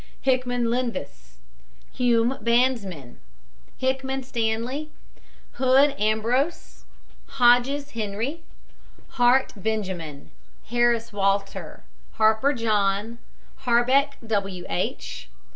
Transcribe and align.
HICKMAN, 0.21 0.71
LENVIS. 0.71 1.37
HUME, 1.93 2.39
bandsman. 2.41 3.17
HICKMAN, 3.77 4.23
STANLEY. 4.23 4.89
HOOD, 5.59 5.95
AMBROSE, 5.99 6.85
HODGES, 7.37 7.91
HENRY 7.91 8.37
P. 8.37 8.43
HART, 9.09 9.53
BENJAMIN. 9.55 10.31
HARRIS, 10.71 11.13
WALTER. 11.13 11.83
HARPER, 12.13 12.53
JOHN. 12.53 13.19
HARBECK, 13.57 14.17
W. 14.25 14.65
H. 14.69 15.29